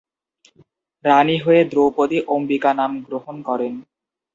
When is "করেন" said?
3.47-3.73